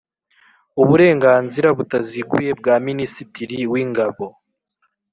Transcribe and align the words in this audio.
uburenganzira 0.81 1.67
butaziguye 1.77 2.51
bwa 2.59 2.75
Minisitiri 2.87 3.57
w 3.71 3.73
Ingabo 3.83 4.25